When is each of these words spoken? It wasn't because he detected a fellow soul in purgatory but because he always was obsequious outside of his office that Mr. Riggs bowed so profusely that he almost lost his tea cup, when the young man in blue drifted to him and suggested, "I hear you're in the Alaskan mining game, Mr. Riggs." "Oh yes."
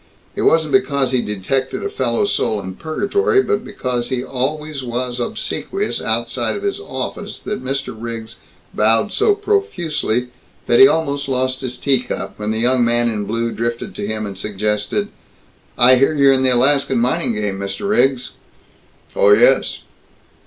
It 0.35 0.41
wasn't 0.41 0.71
because 0.71 1.11
he 1.11 1.21
detected 1.21 1.83
a 1.83 1.89
fellow 1.91 2.25
soul 2.25 2.59
in 2.59 2.73
purgatory 2.73 3.43
but 3.43 3.63
because 3.63 4.09
he 4.09 4.23
always 4.23 4.81
was 4.81 5.19
obsequious 5.19 6.01
outside 6.01 6.55
of 6.55 6.63
his 6.63 6.79
office 6.79 7.37
that 7.45 7.63
Mr. 7.63 7.95
Riggs 7.95 8.39
bowed 8.73 9.13
so 9.13 9.35
profusely 9.35 10.29
that 10.65 10.79
he 10.79 10.87
almost 10.87 11.27
lost 11.29 11.61
his 11.61 11.77
tea 11.77 12.01
cup, 12.01 12.39
when 12.39 12.49
the 12.49 12.57
young 12.57 12.83
man 12.83 13.09
in 13.11 13.25
blue 13.25 13.51
drifted 13.51 13.93
to 13.93 14.07
him 14.07 14.25
and 14.25 14.39
suggested, 14.39 15.09
"I 15.77 15.97
hear 15.97 16.15
you're 16.15 16.33
in 16.33 16.41
the 16.41 16.49
Alaskan 16.49 16.97
mining 16.97 17.35
game, 17.35 17.59
Mr. 17.59 17.87
Riggs." 17.87 18.31
"Oh 19.15 19.29
yes." 19.33 19.81